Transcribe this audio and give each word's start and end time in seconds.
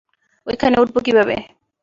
ঐখানে 0.47 0.75
উঠব 0.81 0.95
কীভাবে? 1.05 1.35